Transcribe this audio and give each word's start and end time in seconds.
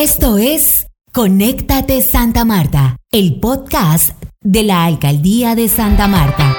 Esto 0.00 0.38
es 0.38 0.86
Conéctate 1.12 2.02
Santa 2.02 2.44
Marta, 2.44 2.98
el 3.10 3.40
podcast 3.40 4.10
de 4.40 4.62
la 4.62 4.84
Alcaldía 4.84 5.56
de 5.56 5.68
Santa 5.68 6.06
Marta. 6.06 6.54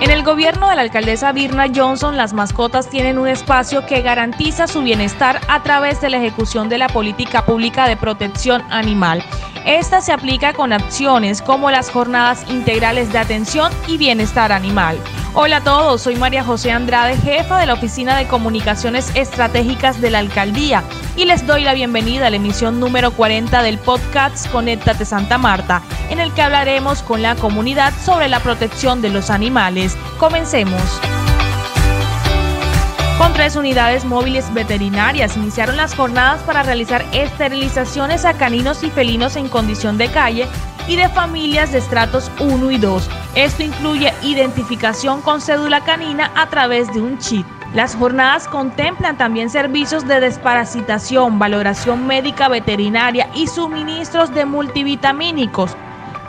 En 0.00 0.10
el 0.10 0.22
gobierno 0.22 0.70
de 0.70 0.76
la 0.76 0.80
alcaldesa 0.80 1.32
Birna 1.32 1.66
Johnson, 1.66 2.16
las 2.16 2.32
mascotas 2.32 2.88
tienen 2.88 3.18
un 3.18 3.28
espacio 3.28 3.84
que 3.84 4.00
garantiza 4.00 4.66
su 4.66 4.80
bienestar 4.80 5.38
a 5.46 5.62
través 5.62 6.00
de 6.00 6.08
la 6.08 6.16
ejecución 6.16 6.70
de 6.70 6.78
la 6.78 6.88
política 6.88 7.44
pública 7.44 7.86
de 7.88 7.98
protección 7.98 8.62
animal. 8.70 9.22
Esta 9.66 10.00
se 10.00 10.12
aplica 10.12 10.54
con 10.54 10.72
acciones 10.72 11.42
como 11.42 11.70
las 11.70 11.90
jornadas 11.90 12.48
integrales 12.48 13.12
de 13.12 13.18
atención 13.18 13.70
y 13.86 13.98
bienestar 13.98 14.50
animal. 14.50 14.96
Hola 15.36 15.56
a 15.56 15.64
todos, 15.64 16.02
soy 16.02 16.14
María 16.14 16.44
José 16.44 16.70
Andrade, 16.70 17.16
jefa 17.16 17.58
de 17.58 17.66
la 17.66 17.74
Oficina 17.74 18.16
de 18.16 18.28
Comunicaciones 18.28 19.10
Estratégicas 19.16 20.00
de 20.00 20.12
la 20.12 20.20
Alcaldía 20.20 20.84
y 21.16 21.24
les 21.24 21.44
doy 21.44 21.64
la 21.64 21.74
bienvenida 21.74 22.28
a 22.28 22.30
la 22.30 22.36
emisión 22.36 22.78
número 22.78 23.10
40 23.10 23.60
del 23.64 23.78
podcast 23.78 24.48
Conéctate 24.52 25.04
Santa 25.04 25.36
Marta, 25.36 25.82
en 26.08 26.20
el 26.20 26.32
que 26.34 26.42
hablaremos 26.42 27.02
con 27.02 27.20
la 27.20 27.34
comunidad 27.34 27.92
sobre 28.04 28.28
la 28.28 28.38
protección 28.38 29.02
de 29.02 29.10
los 29.10 29.28
animales. 29.28 29.96
Comencemos. 30.18 30.80
Con 33.18 33.32
tres 33.32 33.56
unidades 33.56 34.04
móviles 34.04 34.54
veterinarias 34.54 35.36
iniciaron 35.36 35.76
las 35.76 35.96
jornadas 35.96 36.42
para 36.42 36.62
realizar 36.62 37.04
esterilizaciones 37.12 38.24
a 38.24 38.34
caninos 38.34 38.84
y 38.84 38.90
felinos 38.90 39.34
en 39.34 39.48
condición 39.48 39.98
de 39.98 40.10
calle 40.12 40.48
y 40.86 40.96
de 40.96 41.08
familias 41.08 41.72
de 41.72 41.78
estratos 41.78 42.30
1 42.40 42.70
y 42.70 42.78
2. 42.78 43.10
Esto 43.34 43.62
incluye 43.62 44.12
identificación 44.22 45.22
con 45.22 45.40
cédula 45.40 45.82
canina 45.82 46.30
a 46.34 46.48
través 46.48 46.92
de 46.92 47.00
un 47.00 47.18
chip. 47.18 47.46
Las 47.74 47.96
jornadas 47.96 48.46
contemplan 48.46 49.16
también 49.16 49.50
servicios 49.50 50.06
de 50.06 50.20
desparasitación, 50.20 51.38
valoración 51.38 52.06
médica 52.06 52.48
veterinaria 52.48 53.28
y 53.34 53.48
suministros 53.48 54.32
de 54.32 54.44
multivitamínicos, 54.44 55.76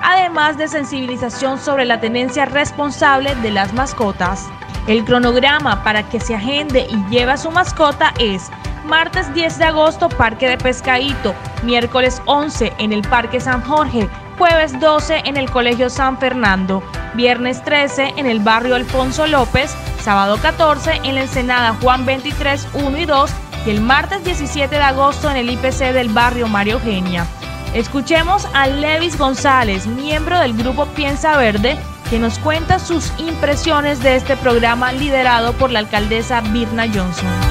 además 0.02 0.58
de 0.58 0.68
sensibilización 0.68 1.60
sobre 1.60 1.86
la 1.86 2.00
tenencia 2.00 2.46
responsable 2.46 3.36
de 3.36 3.52
las 3.52 3.74
mascotas. 3.74 4.48
El 4.88 5.04
cronograma 5.04 5.84
para 5.84 6.04
que 6.10 6.20
se 6.20 6.36
agende 6.36 6.88
y 6.90 6.96
lleve 7.10 7.34
a 7.34 7.38
su 7.38 7.52
mascota 7.52 8.14
es 8.20 8.50
martes 8.88 9.32
10 9.34 9.58
de 9.58 9.66
agosto 9.66 10.10
Parque 10.10 10.48
de 10.48 10.58
Pescadito, 10.58 11.34
miércoles 11.64 12.22
11 12.26 12.74
en 12.78 12.94
el 12.94 13.02
Parque 13.02 13.40
San 13.40 13.62
Jorge, 13.62 14.08
jueves 14.38 14.80
12 14.80 15.24
en 15.26 15.38
el 15.38 15.50
Colegio 15.50 15.90
San 15.90 16.18
Fernando, 16.18 16.84
viernes 17.14 17.64
13 17.64 18.14
en 18.18 18.26
el 18.26 18.40
barrio 18.40 18.76
Alfonso 18.76 19.28
López, 19.28 19.76
sábado 20.02 20.38
14 20.42 21.02
en 21.04 21.16
la 21.16 21.22
Ensenada 21.22 21.76
Juan 21.82 22.06
23 22.06 22.68
1 22.74 22.98
y 22.98 23.06
2 23.06 23.32
y 23.66 23.70
el 23.70 23.82
martes 23.82 24.24
17 24.24 24.74
de 24.76 24.82
agosto 24.82 25.30
en 25.30 25.38
el 25.38 25.50
IPC 25.50 25.94
del 25.94 26.10
barrio 26.10 26.48
Mario 26.48 26.76
Eugenia. 26.76 27.26
Escuchemos 27.74 28.48
a 28.54 28.68
Levis 28.68 29.18
González, 29.18 29.88
miembro 29.88 30.40
del 30.40 30.56
grupo 30.56 30.86
Piensa 30.88 31.36
Verde, 31.38 31.78
que 32.10 32.20
nos 32.20 32.40
cuenta 32.40 32.80
sus 32.80 33.12
impresiones 33.18 34.02
de 34.02 34.16
este 34.16 34.38
programa 34.38 34.92
liderado 34.92 35.54
por 35.54 35.72
la 35.72 35.80
alcaldesa 35.80 36.42
Birna 36.42 36.86
Johnson. 36.88 37.45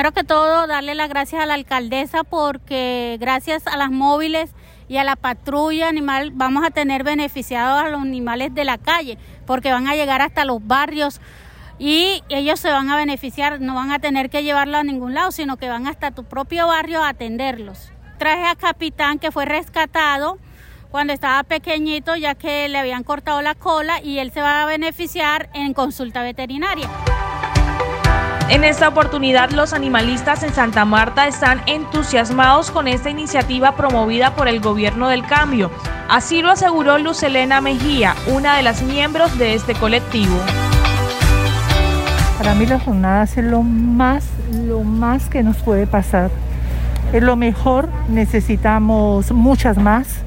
Primero 0.00 0.14
que 0.14 0.24
todo, 0.24 0.66
darle 0.66 0.94
las 0.94 1.10
gracias 1.10 1.42
a 1.42 1.44
la 1.44 1.52
alcaldesa 1.52 2.24
porque 2.24 3.18
gracias 3.20 3.66
a 3.66 3.76
las 3.76 3.90
móviles 3.90 4.54
y 4.88 4.96
a 4.96 5.04
la 5.04 5.14
patrulla 5.14 5.88
animal 5.88 6.30
vamos 6.32 6.64
a 6.64 6.70
tener 6.70 7.04
beneficiados 7.04 7.82
a 7.82 7.90
los 7.90 8.00
animales 8.00 8.54
de 8.54 8.64
la 8.64 8.78
calle 8.78 9.18
porque 9.46 9.70
van 9.70 9.88
a 9.88 9.96
llegar 9.96 10.22
hasta 10.22 10.46
los 10.46 10.66
barrios 10.66 11.20
y 11.78 12.22
ellos 12.30 12.58
se 12.58 12.70
van 12.70 12.88
a 12.88 12.96
beneficiar, 12.96 13.60
no 13.60 13.74
van 13.74 13.92
a 13.92 13.98
tener 13.98 14.30
que 14.30 14.42
llevarlo 14.42 14.78
a 14.78 14.84
ningún 14.84 15.12
lado, 15.12 15.32
sino 15.32 15.58
que 15.58 15.68
van 15.68 15.86
hasta 15.86 16.12
tu 16.12 16.24
propio 16.24 16.66
barrio 16.66 17.02
a 17.02 17.10
atenderlos. 17.10 17.92
Traje 18.16 18.46
a 18.46 18.54
Capitán 18.54 19.18
que 19.18 19.30
fue 19.30 19.44
rescatado 19.44 20.38
cuando 20.90 21.12
estaba 21.12 21.42
pequeñito 21.42 22.16
ya 22.16 22.34
que 22.34 22.70
le 22.70 22.78
habían 22.78 23.04
cortado 23.04 23.42
la 23.42 23.54
cola 23.54 24.00
y 24.00 24.18
él 24.18 24.32
se 24.32 24.40
va 24.40 24.62
a 24.62 24.64
beneficiar 24.64 25.50
en 25.52 25.74
consulta 25.74 26.22
veterinaria. 26.22 26.88
En 28.50 28.64
esta 28.64 28.88
oportunidad 28.88 29.50
los 29.52 29.72
animalistas 29.72 30.42
en 30.42 30.52
Santa 30.52 30.84
Marta 30.84 31.28
están 31.28 31.62
entusiasmados 31.66 32.72
con 32.72 32.88
esta 32.88 33.08
iniciativa 33.08 33.76
promovida 33.76 34.34
por 34.34 34.48
el 34.48 34.60
gobierno 34.60 35.08
del 35.08 35.24
cambio. 35.24 35.70
Así 36.08 36.42
lo 36.42 36.50
aseguró 36.50 36.98
Luz 36.98 37.22
Elena 37.22 37.60
Mejía, 37.60 38.16
una 38.26 38.56
de 38.56 38.62
las 38.62 38.82
miembros 38.82 39.38
de 39.38 39.54
este 39.54 39.74
colectivo. 39.74 40.36
Para 42.38 42.56
mí 42.56 42.66
la 42.66 42.80
jornada 42.80 43.22
es 43.22 43.36
lo 43.36 43.62
más, 43.62 44.26
lo 44.52 44.82
más 44.82 45.28
que 45.28 45.44
nos 45.44 45.58
puede 45.58 45.86
pasar. 45.86 46.32
Es 47.12 47.22
lo 47.22 47.36
mejor, 47.36 47.88
necesitamos 48.08 49.30
muchas 49.30 49.78
más 49.78 50.24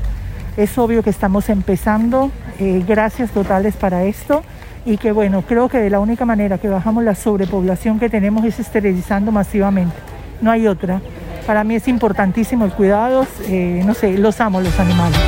es 0.57 0.77
obvio 0.77 1.01
que 1.01 1.09
estamos 1.09 1.49
empezando, 1.49 2.31
eh, 2.59 2.83
gracias 2.87 3.31
totales 3.31 3.75
para 3.75 4.03
esto 4.03 4.43
y 4.85 4.97
que 4.97 5.11
bueno, 5.11 5.43
creo 5.43 5.69
que 5.69 5.79
de 5.79 5.89
la 5.89 5.99
única 5.99 6.25
manera 6.25 6.57
que 6.57 6.67
bajamos 6.67 7.03
la 7.03 7.15
sobrepoblación 7.15 7.99
que 7.99 8.09
tenemos 8.09 8.43
es 8.45 8.59
esterilizando 8.59 9.31
masivamente, 9.31 9.95
no 10.41 10.51
hay 10.51 10.67
otra. 10.67 11.01
Para 11.47 11.63
mí 11.63 11.75
es 11.75 11.87
importantísimo 11.87 12.65
el 12.65 12.71
cuidado, 12.71 13.27
eh, 13.47 13.81
no 13.85 13.93
sé, 13.93 14.17
los 14.17 14.39
amo 14.39 14.61
los 14.61 14.79
animales. 14.79 15.19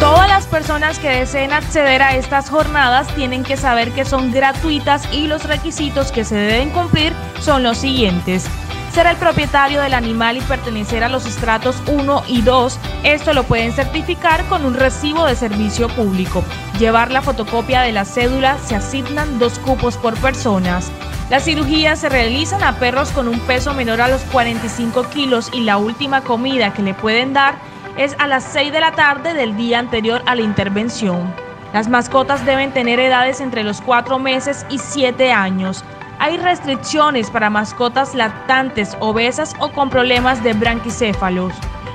Todas 0.00 0.28
las 0.28 0.46
personas 0.46 0.98
que 0.98 1.08
deseen 1.08 1.52
acceder 1.52 2.02
a 2.02 2.16
estas 2.16 2.50
jornadas 2.50 3.06
tienen 3.14 3.44
que 3.44 3.56
saber 3.56 3.90
que 3.92 4.04
son 4.04 4.32
gratuitas 4.32 5.08
y 5.12 5.28
los 5.28 5.44
requisitos 5.44 6.10
que 6.10 6.24
se 6.24 6.34
deben 6.34 6.70
cumplir 6.70 7.12
son 7.40 7.62
los 7.62 7.78
siguientes 7.78 8.48
ser 8.92 9.06
el 9.06 9.16
propietario 9.16 9.80
del 9.80 9.94
animal 9.94 10.36
y 10.36 10.42
pertenecer 10.42 11.02
a 11.02 11.08
los 11.08 11.24
estratos 11.24 11.82
1 11.86 12.24
y 12.28 12.42
2. 12.42 12.78
Esto 13.04 13.32
lo 13.32 13.44
pueden 13.44 13.72
certificar 13.72 14.44
con 14.46 14.66
un 14.66 14.74
recibo 14.74 15.24
de 15.24 15.34
servicio 15.34 15.88
público. 15.88 16.44
Llevar 16.78 17.10
la 17.10 17.22
fotocopia 17.22 17.80
de 17.80 17.92
la 17.92 18.04
cédula 18.04 18.58
se 18.58 18.74
asignan 18.74 19.38
dos 19.38 19.58
cupos 19.58 19.96
por 19.96 20.14
personas. 20.18 20.92
Las 21.30 21.44
cirugías 21.44 22.00
se 22.00 22.10
realizan 22.10 22.62
a 22.62 22.78
perros 22.78 23.10
con 23.12 23.28
un 23.28 23.40
peso 23.40 23.72
menor 23.72 24.02
a 24.02 24.08
los 24.08 24.20
45 24.24 25.08
kilos 25.08 25.48
y 25.54 25.60
la 25.60 25.78
última 25.78 26.20
comida 26.20 26.74
que 26.74 26.82
le 26.82 26.92
pueden 26.92 27.32
dar 27.32 27.54
es 27.96 28.14
a 28.18 28.26
las 28.26 28.44
6 28.44 28.72
de 28.72 28.80
la 28.80 28.92
tarde 28.92 29.32
del 29.32 29.56
día 29.56 29.78
anterior 29.78 30.22
a 30.26 30.34
la 30.34 30.42
intervención. 30.42 31.34
Las 31.72 31.88
mascotas 31.88 32.44
deben 32.44 32.72
tener 32.72 33.00
edades 33.00 33.40
entre 33.40 33.64
los 33.64 33.80
4 33.80 34.18
meses 34.18 34.66
y 34.68 34.78
7 34.78 35.32
años 35.32 35.82
hay 36.22 36.36
restricciones 36.36 37.30
para 37.30 37.50
mascotas 37.50 38.14
lactantes, 38.14 38.96
obesas 39.00 39.56
o 39.58 39.72
con 39.72 39.90
problemas 39.90 40.40
de 40.44 40.52
branquicéfalos. 40.52 41.52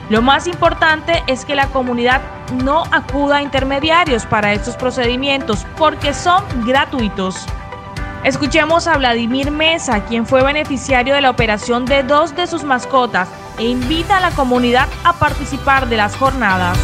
Lo 0.09 0.21
más 0.21 0.47
importante 0.47 1.23
es 1.27 1.45
que 1.45 1.55
la 1.55 1.67
comunidad 1.67 2.21
no 2.61 2.83
acuda 2.91 3.37
a 3.37 3.41
intermediarios 3.41 4.25
para 4.25 4.51
estos 4.51 4.75
procedimientos 4.75 5.65
porque 5.77 6.13
son 6.13 6.43
gratuitos. 6.65 7.45
Escuchemos 8.25 8.85
a 8.87 8.97
Vladimir 8.97 9.49
Mesa, 9.49 10.03
quien 10.03 10.25
fue 10.25 10.43
beneficiario 10.43 11.15
de 11.15 11.21
la 11.21 11.29
operación 11.29 11.85
de 11.85 12.03
dos 12.03 12.35
de 12.35 12.47
sus 12.47 12.65
mascotas 12.65 13.29
e 13.57 13.63
invita 13.63 14.17
a 14.17 14.21
la 14.21 14.31
comunidad 14.31 14.89
a 15.05 15.13
participar 15.13 15.87
de 15.87 15.95
las 15.95 16.17
jornadas. 16.17 16.77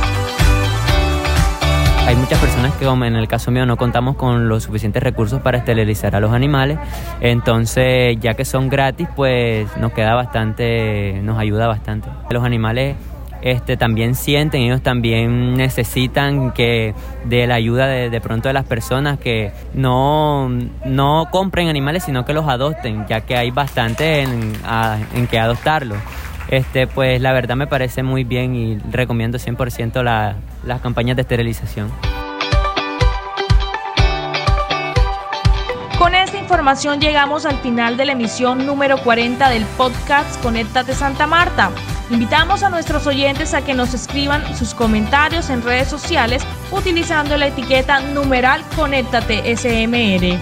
Hay 2.05 2.17
muchas 2.17 2.39
personas 2.39 2.73
que, 2.73 2.85
como 2.85 3.05
en 3.05 3.15
el 3.15 3.27
caso 3.27 3.49
mío, 3.49 3.65
no 3.65 3.77
contamos 3.77 4.17
con 4.17 4.49
los 4.49 4.63
suficientes 4.63 5.01
recursos 5.01 5.41
para 5.41 5.57
esterilizar 5.57 6.15
a 6.15 6.19
los 6.19 6.33
animales. 6.33 6.77
Entonces, 7.21 8.17
ya 8.19 8.33
que 8.33 8.43
son 8.43 8.67
gratis, 8.67 9.07
pues 9.15 9.67
nos 9.77 9.93
queda 9.93 10.13
bastante, 10.13 11.21
nos 11.23 11.39
ayuda 11.39 11.67
bastante. 11.67 12.09
Los 12.29 12.43
animales 12.43 12.97
este, 13.41 13.77
también 13.77 14.15
sienten, 14.15 14.61
ellos 14.61 14.81
también 14.81 15.53
necesitan 15.55 16.51
que 16.51 16.93
de 17.25 17.47
la 17.47 17.55
ayuda 17.55 17.87
de, 17.87 18.09
de, 18.09 18.21
pronto 18.21 18.47
de 18.47 18.53
las 18.53 18.65
personas 18.65 19.19
que 19.19 19.51
no, 19.73 20.49
no 20.85 21.27
compren 21.31 21.67
animales, 21.67 22.03
sino 22.03 22.25
que 22.25 22.33
los 22.33 22.47
adopten, 22.47 23.05
ya 23.07 23.21
que 23.21 23.35
hay 23.35 23.51
bastante 23.51 24.21
en, 24.21 24.53
en 25.13 25.27
que 25.27 25.39
adoptarlos. 25.39 25.97
Este, 26.53 26.85
pues 26.85 27.19
la 27.19 27.33
verdad 27.33 27.55
me 27.55 27.65
parece 27.65 28.03
muy 28.03 28.23
bien 28.23 28.53
y 28.53 28.77
recomiendo 28.77 29.39
100% 29.39 30.03
la, 30.03 30.35
las 30.63 30.81
campañas 30.81 31.15
de 31.15 31.23
esterilización. 31.23 31.91
Con 35.97 36.13
esta 36.13 36.37
información 36.37 37.01
llegamos 37.01 37.47
al 37.47 37.57
final 37.57 37.97
de 37.97 38.05
la 38.05 38.11
emisión 38.11 38.67
número 38.67 38.99
40 38.99 39.49
del 39.49 39.65
podcast 39.77 40.39
Conéctate 40.43 40.93
Santa 40.93 41.25
Marta. 41.25 41.71
Invitamos 42.11 42.61
a 42.61 42.69
nuestros 42.69 43.07
oyentes 43.07 43.55
a 43.55 43.65
que 43.65 43.73
nos 43.73 43.95
escriban 43.95 44.55
sus 44.55 44.75
comentarios 44.75 45.49
en 45.49 45.63
redes 45.63 45.87
sociales 45.87 46.45
utilizando 46.71 47.35
la 47.35 47.47
etiqueta 47.47 47.99
numeral 47.99 48.61
Conéctate 48.75 49.57
SMR. 49.57 50.37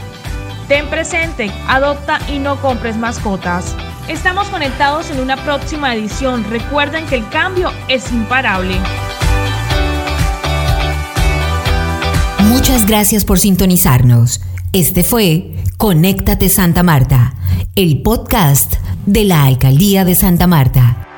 Ten 0.68 0.88
presente, 0.88 1.50
adopta 1.70 2.20
y 2.28 2.40
no 2.40 2.58
compres 2.58 2.98
mascotas. 2.98 3.78
Estamos 4.12 4.50
conectados 4.50 5.10
en 5.10 5.22
una 5.22 5.38
próxima 5.38 5.96
edición. 5.96 6.44
Recuerden 6.50 7.06
que 7.06 7.16
el 7.16 7.30
cambio 7.30 7.72
es 7.88 8.12
imparable. 8.12 8.76
Muchas 12.50 12.86
gracias 12.86 13.24
por 13.24 13.40
sintonizarnos. 13.40 14.42
Este 14.74 15.06
fue 15.06 15.56
Conéctate 15.78 16.50
Santa 16.50 16.84
Marta, 16.84 17.36
el 17.78 18.02
podcast 18.02 18.74
de 19.06 19.24
la 19.24 19.46
Alcaldía 19.46 20.04
de 20.04 20.16
Santa 20.16 20.46
Marta. 20.46 21.11